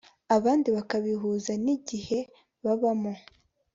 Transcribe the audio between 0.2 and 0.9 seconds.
abandi